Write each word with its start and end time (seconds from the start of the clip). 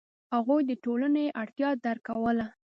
هغوی 0.35 0.61
د 0.67 0.71
ټولنې 0.83 1.25
اړتیا 1.41 1.69
درک 1.85 2.01
کوله. 2.09 2.45